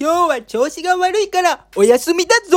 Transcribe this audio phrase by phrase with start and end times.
[0.00, 2.56] 今日は調子が悪いからお休みだぞ